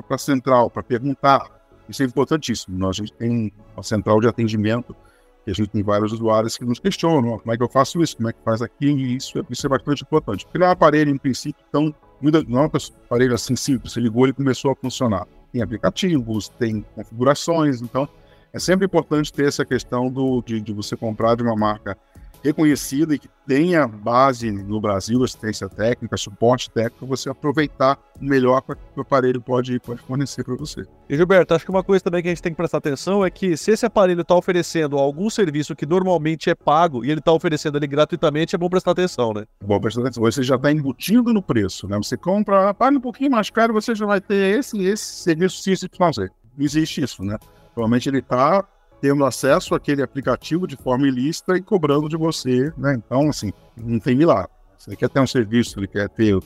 a 0.10 0.18
central 0.18 0.70
para 0.70 0.84
perguntar 0.84 1.55
isso 1.90 2.04
é 2.04 2.06
importantíssimo. 2.06 2.78
Nós, 2.78 2.98
a 3.00 3.04
gente 3.04 3.14
tem 3.14 3.52
uma 3.76 3.84
central 3.84 4.20
de 4.20 4.28
atendimento 4.28 4.96
e 5.46 5.52
a 5.52 5.54
gente 5.54 5.70
tem 5.70 5.84
vários 5.84 6.12
usuários 6.12 6.58
que 6.58 6.66
nos 6.66 6.80
questionam 6.80 7.38
como 7.38 7.54
é 7.54 7.58
que 7.58 7.64
eu 7.64 7.70
faço 7.70 8.02
isso, 8.02 8.18
como 8.18 8.30
é 8.30 8.34
que 8.34 8.40
faz 8.44 8.62
aqui, 8.62 8.88
e 8.88 9.16
isso, 9.16 9.40
é, 9.40 9.44
isso 9.50 9.66
é 9.66 9.70
bastante 9.70 10.04
importante. 10.04 10.46
Porque 10.46 10.58
não 10.58 10.66
é 10.66 10.70
um 10.70 10.74
aparelho, 10.74 11.12
em 11.12 11.18
princípio, 11.18 11.64
tão, 11.72 11.94
não 12.48 12.62
é 12.62 12.64
um 12.64 12.70
aparelho 13.06 13.36
assim 13.36 13.56
simples, 13.56 13.94
você 13.94 14.00
ligou 14.00 14.28
e 14.28 14.34
começou 14.34 14.72
a 14.72 14.76
funcionar. 14.76 15.28
Tem 15.52 15.62
aplicativos, 15.62 16.50
tem 16.50 16.84
configurações, 16.96 17.82
então 17.82 18.10
é 18.52 18.60
sempre 18.60 18.86
importante 18.86 19.32
ter 19.32 19.48
essa 19.48 19.64
questão 19.64 20.10
do, 20.10 20.42
de, 20.42 20.60
de 20.60 20.74
você 20.74 20.96
comprar 20.96 21.36
de 21.36 21.44
uma 21.44 21.56
marca 21.56 21.98
reconhecida 22.46 23.16
e 23.16 23.20
que 23.20 23.28
tenha 23.48 23.88
base 23.88 24.52
no 24.52 24.80
Brasil, 24.80 25.24
assistência 25.24 25.68
técnica, 25.68 26.16
suporte 26.18 26.70
técnico, 26.70 27.06
você 27.06 27.30
aproveitar 27.30 27.98
o 28.20 28.24
melhor 28.24 28.62
que 28.62 28.74
o 28.96 29.02
aparelho 29.02 29.42
pode, 29.42 29.80
pode 29.80 30.02
fornecer 30.02 30.44
para 30.44 30.56
você. 30.56 30.86
E 31.10 31.16
Gilberto, 31.16 31.54
acho 31.54 31.66
que 31.66 31.72
uma 31.72 31.84
coisa 31.84 32.04
também 32.04 32.22
que 32.22 32.28
a 32.28 32.32
gente 32.32 32.42
tem 32.42 32.52
que 32.52 32.58
prestar 32.58 32.78
atenção 32.78 33.26
é 33.26 33.30
que 33.30 33.58
se 33.58 33.72
esse 33.72 33.86
aparelho 33.86 34.22
está 34.22 34.36
oferecendo 34.36 34.98
algum 34.98 35.30
serviço 35.30 35.76
que 35.76 35.86
normalmente 35.86 36.50
é 36.50 36.56
pago 36.56 37.04
e 37.04 37.12
ele 37.12 37.20
está 37.20 37.32
oferecendo 37.32 37.78
ele 37.78 37.88
gratuitamente, 37.88 38.56
é 38.56 38.58
bom 38.58 38.70
prestar 38.70 38.92
atenção, 38.92 39.34
né? 39.34 39.46
É 39.62 39.66
bom 39.66 39.80
prestar 39.80 40.02
atenção. 40.02 40.24
Você 40.24 40.44
já 40.44 40.56
está 40.56 40.72
embutindo 40.72 41.34
no 41.34 41.42
preço, 41.42 41.88
né? 41.88 41.98
Você 41.98 42.16
compra, 42.16 42.74
paga 42.74 42.98
um 42.98 43.02
pouquinho 43.02 43.32
mais 43.32 43.50
caro, 43.50 43.74
você 43.74 43.96
já 43.96 44.06
vai 44.06 44.22
ter 44.22 44.60
esse 44.60 44.76
esse 44.86 45.04
serviço 45.04 45.62
CIS 45.62 45.88
fazer. 45.98 46.32
Não 46.58 46.66
existe 46.66 47.02
isso, 47.02 47.24
né? 47.24 47.38
Provavelmente 47.74 48.08
ele 48.08 48.20
está 48.20 48.64
tendo 49.02 49.26
acesso 49.26 49.76
àquele 49.76 50.02
aplicativo 50.02 50.68
de 50.68 50.76
forma 50.76 51.08
ilícita 51.08 51.58
e 51.58 51.62
cobrando 51.62 52.10
de 52.10 52.18
você, 52.18 52.72
né? 52.78 52.96
Então, 52.96 53.30
assim, 53.30 53.52
não 53.76 54.00
tem 54.00 54.16
milagre. 54.16 54.52
Você 54.78 54.96
quer 54.96 55.10
ter 55.10 55.20
um 55.20 55.28
serviço, 55.28 55.80
ele 55.80 55.88
quer 55.88 56.10
ter, 56.10 56.38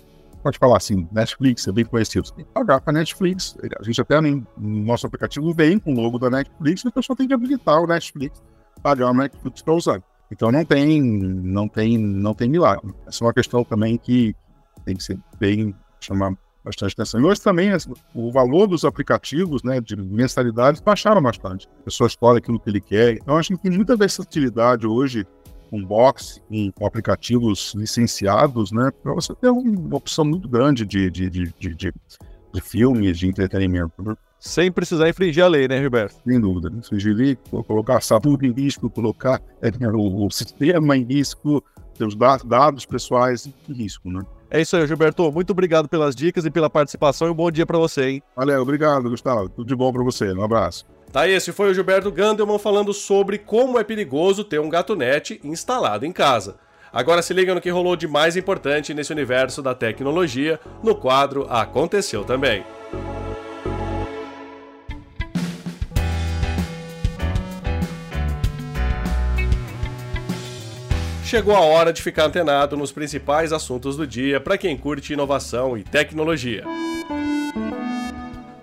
pode 0.42 0.58
falar 0.58 0.78
assim, 0.78 1.08
Netflix 1.12 1.68
é 1.68 1.72
bem 1.72 1.86
conhecido, 1.86 2.28
você 2.28 2.34
tem 2.34 2.46
que 2.46 2.52
pagar 2.52 2.80
para 2.82 2.94
Netflix. 2.94 3.58
A 3.80 3.84
gente 3.84 4.02
até 4.02 4.22
no 4.22 4.46
nosso 4.58 5.06
aplicativo 5.08 5.54
vem 5.54 5.78
com 5.80 5.94
o 5.94 5.96
logo 5.96 6.18
da 6.18 6.30
Netflix, 6.30 6.86
a 6.86 6.92
pessoa 6.92 7.16
tem 7.16 7.28
que 7.28 7.34
habilitar 7.34 7.82
o 7.82 7.88
Netflix, 7.88 8.42
pagar 8.82 9.12
o 9.12 9.14
Netflix 9.14 9.62
para 9.62 9.74
usar. 9.74 10.04
Então 10.32 10.52
não 10.52 10.64
tem, 10.64 11.02
não 11.02 11.68
tem, 11.68 11.98
não 11.98 12.34
tem 12.34 12.50
milagre. 12.50 12.94
Essa 13.08 13.24
é 13.24 13.28
uma 13.28 13.34
questão 13.34 13.64
também 13.64 13.98
que 13.98 14.36
tem 14.86 14.96
que 14.96 15.04
ser 15.04 15.20
bem 15.40 15.76
chamar 16.00 16.34
bastante 16.64 16.94
atenção. 16.94 17.20
E 17.20 17.24
hoje 17.24 17.42
também 17.42 17.72
o 18.14 18.32
valor 18.32 18.68
dos 18.68 18.86
aplicativos, 18.86 19.64
né, 19.64 19.80
de 19.80 19.96
mensalidades, 19.96 20.82
baixaram 20.82 21.22
bastante. 21.22 21.68
A 21.82 21.84
pessoa 21.86 22.08
escolhe 22.08 22.40
aquilo 22.40 22.60
que 22.60 22.70
ele 22.70 22.82
quer. 22.82 23.14
Então, 23.14 23.38
acho 23.38 23.56
que 23.56 23.64
tem 23.64 23.72
muita 23.72 23.96
versatilidade 23.96 24.86
hoje 24.86 25.26
com 25.70 25.84
box, 25.84 26.42
com, 26.50 26.86
aplicativos 26.86 27.74
licenciados, 27.76 28.72
né, 28.72 28.92
para 29.04 29.14
você 29.14 29.34
ter 29.36 29.50
uma 29.50 29.96
opção 29.96 30.26
muito 30.26 30.50
grande 30.50 30.86
de, 30.86 31.10
de, 31.10 31.30
de, 31.30 31.54
de, 31.60 31.76
de, 31.76 32.62
filmes, 32.62 33.18
de 33.18 33.28
entretenimento. 33.28 34.18
Sem 34.40 34.72
precisar 34.72 35.10
infringir 35.10 35.44
a 35.44 35.48
lei, 35.48 35.68
né, 35.68 35.80
Gilberto? 35.80 36.16
Sem 36.26 36.40
dúvida. 36.40 36.72
Infringir 36.76 37.14
lei, 37.14 37.38
colocar 37.68 37.98
a 37.98 38.02
saúde 38.02 38.48
em 38.48 38.52
risco, 38.52 38.90
colocar 38.90 39.42
é, 39.62 39.70
o, 39.88 40.26
o 40.26 40.32
sistema 40.32 40.98
em 40.98 41.04
risco, 41.04 41.64
seus 41.94 42.16
dados 42.16 42.86
pessoais 42.86 43.46
em 43.68 43.74
risco, 43.74 44.10
né? 44.10 44.22
É 44.52 44.60
isso 44.60 44.76
aí, 44.76 44.88
Gilberto. 44.88 45.32
Muito 45.32 45.52
obrigado 45.52 45.88
pelas 45.88 46.16
dicas 46.16 46.44
e 46.46 46.50
pela 46.50 46.70
participação 46.70 47.28
e 47.28 47.32
um 47.32 47.36
bom 47.36 47.52
dia 47.52 47.66
para 47.66 47.78
você, 47.78 48.10
hein? 48.10 48.24
Valeu, 48.36 48.62
obrigado, 48.62 49.10
Gustavo. 49.10 49.48
Tudo 49.48 49.68
de 49.68 49.76
bom 49.76 49.94
para 49.94 50.04
você. 50.04 50.34
Um 50.34 50.44
abraço. 50.44 50.86
Tá, 51.12 51.28
esse 51.28 51.52
foi 51.52 51.72
o 51.72 51.74
Gilberto 51.74 52.12
Gandelman 52.12 52.60
falando 52.60 52.94
sobre 52.94 53.38
como 53.38 53.80
é 53.80 53.84
perigoso 53.84 54.44
ter 54.44 54.60
um 54.60 54.70
gato 54.70 54.96
net 54.96 55.40
instalado 55.44 56.06
em 56.06 56.12
casa. 56.12 56.58
Agora 56.92 57.22
se 57.22 57.34
liga 57.34 57.54
no 57.54 57.62
que 57.62 57.70
rolou 57.70 57.96
de 57.96 58.08
mais 58.08 58.36
importante 58.36 58.94
nesse 58.94 59.12
universo 59.12 59.62
da 59.62 59.76
tecnologia 59.76 60.60
no 60.84 60.96
quadro 60.96 61.46
Aconteceu 61.50 62.24
Também. 62.24 62.64
Chegou 71.30 71.56
a 71.56 71.60
hora 71.60 71.94
de 71.94 72.02
ficar 72.02 72.26
antenado 72.26 72.76
nos 72.76 72.92
principais 72.92 73.54
assuntos 73.54 73.96
do 73.96 74.08
dia 74.08 74.40
para 74.40 74.58
quem 74.58 74.76
curte 74.76 75.14
inovação 75.14 75.78
e 75.78 75.84
tecnologia. 75.84 76.64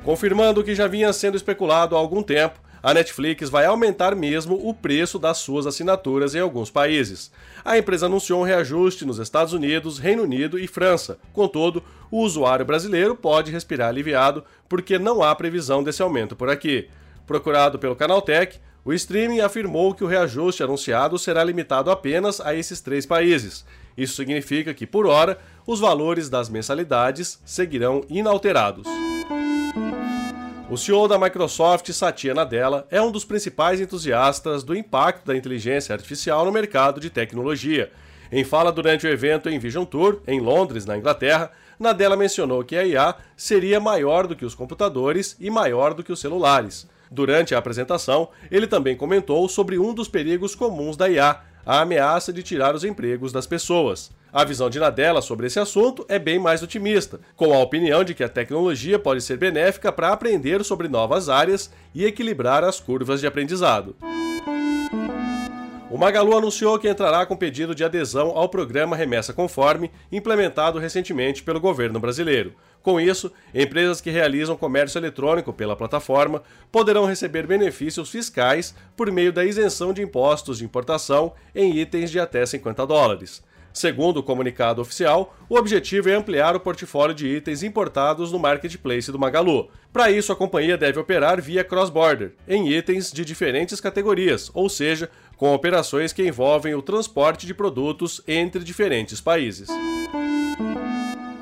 Confirmando 0.03 0.61
o 0.61 0.65
que 0.65 0.75
já 0.75 0.89
vinha 0.89 1.13
sendo 1.13 1.37
especulado 1.37 1.95
há 1.95 1.99
algum 2.01 2.25
tempo, 2.25 2.59
a 2.83 2.93
Netflix 2.93 3.49
vai 3.49 3.67
aumentar 3.67 4.17
mesmo 4.17 4.59
o 4.69 4.75
preço 4.75 5.17
das 5.17 5.39
suas 5.39 5.65
assinaturas 5.65 6.35
em 6.35 6.41
alguns 6.41 6.69
países. 6.69 7.31
A 7.65 7.79
empresa 7.79 8.07
anunciou 8.07 8.41
um 8.41 8.45
reajuste 8.45 9.05
nos 9.05 9.21
Estados 9.21 9.53
Unidos, 9.53 10.01
Reino 10.01 10.25
Unido 10.25 10.59
e 10.59 10.67
França. 10.67 11.21
Contudo, 11.33 11.85
o 12.11 12.19
usuário 12.19 12.67
brasileiro 12.67 13.15
pode 13.15 13.53
respirar 13.53 13.91
aliviado 13.91 14.43
porque 14.69 14.99
não 14.99 15.23
há 15.23 15.33
previsão 15.37 15.85
desse 15.85 16.03
aumento 16.03 16.35
por 16.35 16.51
aqui. 16.51 16.89
Procurado 17.29 17.79
pelo 17.79 17.95
Canaltech, 17.95 18.59
o 18.87 18.93
streaming 18.93 19.41
afirmou 19.41 19.93
que 19.93 20.05
o 20.05 20.07
reajuste 20.07 20.63
anunciado 20.63 21.19
será 21.19 21.43
limitado 21.43 21.91
apenas 21.91 22.41
a 22.41 22.55
esses 22.55 22.81
três 22.81 23.05
países. 23.05 23.67
Isso 23.99 24.15
significa 24.15 24.73
que, 24.73 24.87
por 24.87 25.07
hora, 25.07 25.39
os 25.67 25.81
valores 25.81 26.29
das 26.29 26.49
mensalidades 26.49 27.41
seguirão 27.45 28.05
inalterados. 28.09 28.87
O 30.71 30.77
CEO 30.77 31.09
da 31.09 31.19
Microsoft, 31.19 31.91
Satya 31.91 32.33
Nadella, 32.33 32.87
é 32.89 33.03
um 33.03 33.11
dos 33.11 33.25
principais 33.25 33.81
entusiastas 33.81 34.63
do 34.63 34.77
impacto 34.77 35.27
da 35.27 35.37
inteligência 35.37 35.93
artificial 35.93 36.45
no 36.45 36.53
mercado 36.53 37.01
de 37.01 37.11
tecnologia. 37.11 37.91
Em 38.31 38.45
fala 38.45 38.71
durante 38.71 39.05
o 39.05 39.11
evento 39.11 39.49
em 39.49 39.59
Vision 39.59 39.85
Tour, 39.85 40.21
em 40.29 40.39
Londres, 40.39 40.87
na 40.87 40.97
Inglaterra, 40.97 41.51
Nadella 41.77 42.17
mencionou 42.17 42.63
que 42.63 42.77
a 42.77 42.87
IA 42.87 43.17
seria 43.37 43.81
maior 43.81 44.29
do 44.29 44.37
que 44.37 44.45
os 44.45 44.55
computadores 44.55 45.37
e 45.41 45.51
maior 45.51 45.93
do 45.93 46.05
que 46.05 46.13
os 46.13 46.21
celulares. 46.21 46.87
Durante 47.11 47.55
a 47.55 47.59
apresentação, 47.59 48.29
ele 48.51 48.67
também 48.67 48.97
comentou 48.97 49.49
sobre 49.49 49.79
um 49.79 49.95
dos 49.95 50.09
perigos 50.09 50.55
comuns 50.55 50.97
da 50.97 51.09
IA, 51.09 51.41
a 51.65 51.81
ameaça 51.81 52.33
de 52.33 52.43
tirar 52.43 52.75
os 52.75 52.85
empregos 52.85 53.33
das 53.33 53.47
pessoas. 53.47 54.11
A 54.33 54.45
visão 54.45 54.69
de 54.69 54.79
Nadella 54.79 55.23
sobre 55.23 55.47
esse 55.47 55.59
assunto 55.59 56.05
é 56.09 56.19
bem 56.19 56.39
mais 56.39 56.63
otimista, 56.63 57.19
com 57.35 57.55
a 57.55 57.59
opinião 57.59 58.05
de 58.05 58.15
que 58.15 58.23
a 58.23 58.29
tecnologia 58.29 58.99
pode 58.99 59.23
ser 59.23 59.39
benéfica 59.39 59.91
para 59.91 60.13
aprender 60.13 60.63
sobre 60.65 60.89
novas 60.89 61.29
áreas 61.29 61.71
e 61.95 62.05
equilibrar 62.05 62.63
as 62.63 62.79
curvas 62.79 63.21
de 63.21 63.27
aprendizado. 63.27 63.97
O 65.89 65.97
Magalu 65.97 66.37
anunciou 66.37 66.81
que 66.81 66.89
entrará 66.89 67.25
com 67.25 67.37
pedido 67.37 67.73
de 67.73 67.85
adesão 67.85 68.33
ao 68.37 68.49
programa 68.49 68.97
Remessa 68.97 69.33
Conforme, 69.33 69.93
implementado 70.11 70.81
recentemente 70.81 71.45
pelo 71.45 71.61
governo 71.61 72.01
brasileiro. 72.01 72.55
Com 72.83 73.01
isso, 73.01 73.33
empresas 73.55 74.01
que 74.01 74.11
realizam 74.11 74.57
comércio 74.57 74.99
eletrônico 74.99 75.53
pela 75.53 75.77
plataforma 75.77 76.43
poderão 76.73 77.07
receber 77.07 77.47
benefícios 77.47 78.11
fiscais 78.11 78.75
por 78.97 79.13
meio 79.13 79.33
da 79.33 79.45
isenção 79.45 79.93
de 79.93 80.03
impostos 80.03 80.59
de 80.59 80.65
importação 80.65 81.33
em 81.55 81.77
itens 81.77 82.11
de 82.11 82.19
até 82.19 82.45
50 82.45 82.85
dólares. 82.85 83.41
Segundo 83.77 84.17
o 84.17 84.23
comunicado 84.23 84.81
oficial, 84.81 85.37
o 85.51 85.55
objetivo 85.55 86.09
é 86.09 86.15
ampliar 86.15 86.57
o 86.57 86.61
portfólio 86.61 87.15
de 87.15 87.29
itens 87.29 87.63
importados 87.63 88.33
no 88.33 88.39
marketplace 88.39 89.13
do 89.13 89.19
Magalu. 89.19 89.69
Para 89.93 90.11
isso, 90.11 90.33
a 90.33 90.37
companhia 90.37 90.79
deve 90.79 90.99
operar 90.99 91.43
via 91.43 91.63
cross-border, 91.63 92.33
em 92.49 92.71
itens 92.71 93.13
de 93.13 93.23
diferentes 93.23 93.79
categorias, 93.79 94.51
ou 94.55 94.71
seja, 94.71 95.11
com 95.37 95.55
operações 95.55 96.13
que 96.13 96.27
envolvem 96.27 96.75
o 96.75 96.83
transporte 96.83 97.47
de 97.47 97.55
produtos 97.55 98.21
entre 98.27 98.65
diferentes 98.65 99.21
países. 99.21 99.69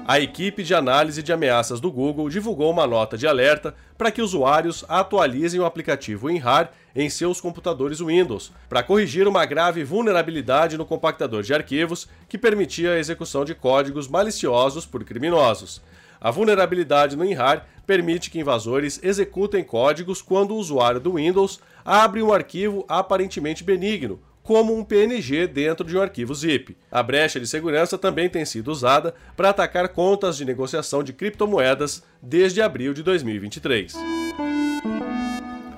A 0.07 0.21
equipe 0.21 0.63
de 0.63 0.75
análise 0.75 1.23
de 1.23 1.33
ameaças 1.33 1.81
do 1.81 1.91
Google 1.91 2.29
divulgou 2.29 2.71
uma 2.71 2.87
nota 2.87 3.17
de 3.17 3.27
alerta 3.27 3.75
para 3.97 4.11
que 4.11 4.21
usuários 4.21 4.85
atualizem 4.87 5.59
o 5.59 5.65
aplicativo 5.65 6.27
WinRAR 6.27 6.71
em 6.95 7.09
seus 7.09 7.41
computadores 7.41 8.01
Windows, 8.01 8.53
para 8.69 8.83
corrigir 8.83 9.27
uma 9.27 9.47
grave 9.47 9.83
vulnerabilidade 9.83 10.77
no 10.77 10.85
compactador 10.85 11.43
de 11.43 11.55
arquivos 11.55 12.07
que 12.29 12.37
permitia 12.37 12.93
a 12.93 12.99
execução 12.99 13.47
de 13.47 13.55
códigos 13.55 14.07
maliciosos 14.07 14.85
por 14.85 15.03
criminosos. 15.05 15.81
A 16.21 16.31
vulnerabilidade 16.31 17.17
no 17.17 17.23
WinRAR 17.23 17.67
permite 17.87 18.31
que 18.31 18.39
invasores 18.39 19.01
executem 19.03 19.63
códigos 19.63 20.23
quando 20.23 20.53
o 20.53 20.59
usuário 20.59 21.01
do 21.01 21.15
Windows 21.15 21.61
abre 21.85 22.23
um 22.23 22.33
arquivo 22.33 22.85
aparentemente 22.89 23.63
benigno, 23.63 24.21
como 24.43 24.77
um 24.77 24.85
PNG 24.85 25.47
dentro 25.47 25.87
de 25.87 25.97
um 25.97 26.03
arquivo 26.03 26.35
zip. 26.35 26.77
A 26.91 27.03
brecha 27.03 27.41
de 27.41 27.47
segurança 27.47 27.97
também 27.97 28.29
tem 28.29 28.45
sido 28.45 28.69
usada 28.69 29.15
para 29.37 29.49
atacar 29.51 29.89
contas 29.89 30.37
de 30.37 30.45
negociação 30.45 31.03
de 31.03 31.13
criptomoedas 31.13 32.03
desde 32.23 32.61
abril 32.61 32.93
de 32.93 33.03
2023. 33.03 33.95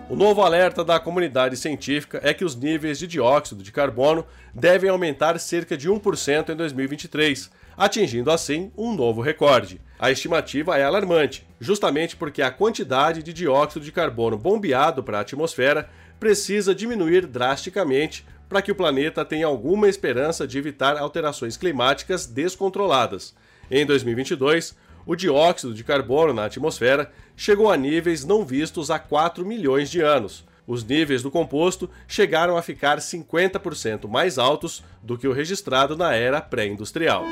O 0.09 0.15
novo 0.15 0.41
alerta 0.43 0.85
da 0.85 1.01
comunidade 1.01 1.57
científica 1.57 2.21
é 2.23 2.33
que 2.33 2.45
os 2.45 2.55
níveis 2.55 2.97
de 2.97 3.09
dióxido 3.09 3.61
de 3.61 3.73
carbono 3.73 4.25
devem 4.55 4.89
aumentar 4.89 5.37
cerca 5.41 5.77
de 5.77 5.91
1% 5.91 6.51
em 6.51 6.55
2023, 6.55 7.51
atingindo 7.77 8.31
assim 8.31 8.71
um 8.79 8.95
novo 8.95 9.21
recorde. 9.21 9.81
A 9.99 10.09
estimativa 10.13 10.79
é 10.79 10.85
alarmante, 10.85 11.45
justamente 11.61 12.15
porque 12.15 12.41
a 12.41 12.53
quantidade 12.53 13.21
de 13.21 13.33
dióxido 13.33 13.85
de 13.85 13.91
carbono 13.91 14.39
bombeado 14.39 15.03
para 15.03 15.19
a 15.19 15.23
atmosfera 15.23 15.91
precisa 16.21 16.73
diminuir 16.73 17.27
drasticamente 17.27 18.25
para 18.49 18.63
que 18.63 18.71
o 18.71 18.77
planeta 18.77 19.25
tenha 19.25 19.47
alguma 19.47 19.89
esperança 19.89 20.47
de 20.47 20.57
evitar 20.57 20.97
alterações 20.97 21.57
climáticas 21.57 22.27
descontroladas. 22.27 23.35
Em 23.69 23.85
2022, 23.85 24.77
o 25.07 25.15
dióxido 25.15 25.73
de 25.73 25.85
carbono 25.85 26.35
na 26.35 26.45
atmosfera 26.45 27.11
chegou 27.37 27.71
a 27.71 27.77
níveis 27.77 28.25
não 28.25 28.45
vistos 28.45 28.91
há 28.91 28.99
4 28.99 29.47
milhões 29.47 29.89
de 29.89 30.01
anos. 30.01 30.45
Os 30.67 30.83
níveis 30.83 31.23
do 31.23 31.31
composto 31.31 31.89
chegaram 32.09 32.57
a 32.57 32.63
ficar 32.63 32.99
50% 32.99 34.09
mais 34.09 34.37
altos 34.37 34.83
do 35.01 35.17
que 35.17 35.29
o 35.29 35.33
registrado 35.33 35.97
na 35.97 36.13
era 36.13 36.41
pré-industrial. 36.41 37.25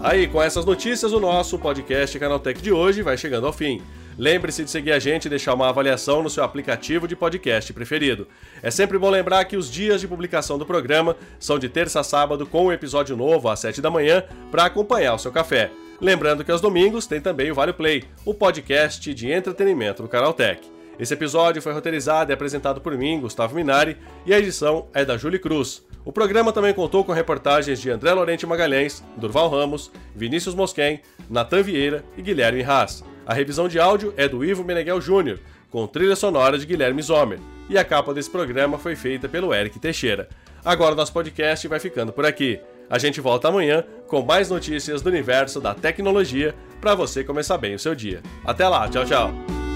Aí, 0.00 0.28
com 0.28 0.40
essas 0.40 0.64
notícias, 0.64 1.12
o 1.12 1.20
nosso 1.20 1.58
podcast 1.58 2.18
Canaltech 2.18 2.62
de 2.62 2.72
hoje 2.72 3.02
vai 3.02 3.18
chegando 3.18 3.46
ao 3.46 3.52
fim. 3.52 3.82
Lembre-se 4.20 4.64
de 4.64 4.70
seguir 4.70 4.92
a 4.92 4.98
gente 4.98 5.24
e 5.24 5.28
deixar 5.30 5.54
uma 5.54 5.70
avaliação 5.70 6.22
no 6.22 6.28
seu 6.28 6.44
aplicativo 6.44 7.08
de 7.08 7.16
podcast 7.16 7.72
preferido. 7.72 8.28
É 8.62 8.70
sempre 8.70 8.98
bom 8.98 9.08
lembrar 9.08 9.46
que 9.46 9.56
os 9.56 9.70
dias 9.70 9.98
de 9.98 10.06
publicação 10.06 10.58
do 10.58 10.66
programa 10.66 11.16
são 11.38 11.58
de 11.58 11.70
terça 11.70 12.00
a 12.00 12.04
sábado 12.04 12.44
com 12.44 12.66
um 12.66 12.72
episódio 12.72 13.16
novo 13.16 13.48
às 13.48 13.60
7 13.60 13.80
da 13.80 13.90
manhã 13.90 14.22
para 14.50 14.66
acompanhar 14.66 15.14
o 15.14 15.18
seu 15.18 15.32
café. 15.32 15.70
Lembrando 15.98 16.44
que 16.44 16.52
aos 16.52 16.60
domingos 16.60 17.06
tem 17.06 17.18
também 17.18 17.50
o 17.50 17.54
Vale 17.54 17.72
Play, 17.72 18.04
o 18.22 18.34
podcast 18.34 19.14
de 19.14 19.32
entretenimento 19.32 20.02
do 20.02 20.08
Canal 20.08 20.34
Tech. 20.34 20.70
Esse 20.98 21.14
episódio 21.14 21.62
foi 21.62 21.72
roteirizado 21.72 22.30
e 22.30 22.34
apresentado 22.34 22.78
por 22.78 22.94
mim, 22.98 23.20
Gustavo 23.20 23.54
Minari, 23.54 23.96
e 24.26 24.34
a 24.34 24.38
edição 24.38 24.86
é 24.92 25.02
da 25.02 25.16
Julie 25.16 25.38
Cruz. 25.38 25.82
O 26.04 26.12
programa 26.12 26.52
também 26.52 26.74
contou 26.74 27.06
com 27.06 27.12
reportagens 27.12 27.80
de 27.80 27.90
André 27.90 28.12
Lorente 28.12 28.46
Magalhães, 28.46 29.02
Durval 29.16 29.48
Ramos, 29.48 29.90
Vinícius 30.14 30.54
Mosquen, 30.54 31.00
Natan 31.30 31.62
Vieira 31.62 32.04
e 32.18 32.20
Guilherme 32.22 32.62
Haas. 32.62 33.02
A 33.30 33.32
revisão 33.32 33.68
de 33.68 33.78
áudio 33.78 34.12
é 34.16 34.26
do 34.26 34.44
Ivo 34.44 34.64
Meneghel 34.64 35.00
Júnior, 35.00 35.38
com 35.70 35.86
trilha 35.86 36.16
sonora 36.16 36.58
de 36.58 36.66
Guilherme 36.66 37.00
Zomer, 37.00 37.38
e 37.68 37.78
a 37.78 37.84
capa 37.84 38.12
desse 38.12 38.28
programa 38.28 38.76
foi 38.76 38.96
feita 38.96 39.28
pelo 39.28 39.54
Eric 39.54 39.78
Teixeira. 39.78 40.28
Agora 40.64 40.96
nosso 40.96 41.12
podcast 41.12 41.68
vai 41.68 41.78
ficando 41.78 42.12
por 42.12 42.26
aqui. 42.26 42.58
A 42.90 42.98
gente 42.98 43.20
volta 43.20 43.46
amanhã 43.46 43.84
com 44.08 44.20
mais 44.20 44.50
notícias 44.50 45.00
do 45.00 45.10
universo 45.10 45.60
da 45.60 45.72
tecnologia 45.72 46.56
para 46.80 46.96
você 46.96 47.22
começar 47.22 47.56
bem 47.56 47.76
o 47.76 47.78
seu 47.78 47.94
dia. 47.94 48.20
Até 48.44 48.66
lá, 48.66 48.88
tchau, 48.88 49.04
tchau. 49.04 49.69